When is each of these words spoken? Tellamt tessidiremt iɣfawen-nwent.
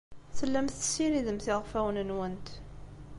Tellamt 0.37 0.75
tessidiremt 0.79 1.45
iɣfawen-nwent. 1.53 2.47